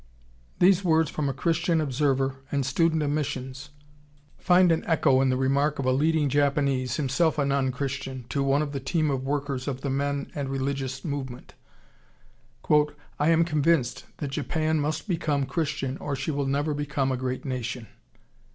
]These 0.59 0.83
words 0.83 1.11
from 1.11 1.29
a 1.29 1.31
Christian 1.31 1.79
observer 1.79 2.37
and 2.51 2.65
student 2.65 3.03
of 3.03 3.11
missions 3.11 3.69
find 4.39 4.71
an 4.71 4.83
echo 4.87 5.21
in 5.21 5.29
the 5.29 5.37
remark 5.37 5.77
of 5.77 5.85
a 5.85 5.91
leading 5.91 6.27
Japanese, 6.27 6.95
himself 6.95 7.37
a 7.37 7.45
non 7.45 7.71
Christian, 7.71 8.25
to 8.29 8.41
one 8.41 8.63
of 8.63 8.71
the 8.71 8.79
team 8.79 9.11
of 9.11 9.23
workers 9.23 9.67
of 9.67 9.81
the 9.81 9.91
Men 9.91 10.31
and 10.33 10.49
Religion 10.49 10.89
Movement: 11.07 11.53
"I 12.67 13.29
am 13.29 13.43
convinced 13.45 14.05
that 14.17 14.31
Japan 14.31 14.79
must 14.79 15.07
become 15.07 15.45
Christian 15.45 15.99
or 15.99 16.15
she 16.15 16.31
will 16.31 16.47
never 16.47 16.73
become 16.73 17.11
a 17.11 17.15
great 17.15 17.45
nation." 17.45 17.85